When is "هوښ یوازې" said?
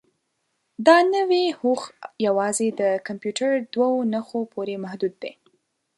1.59-2.67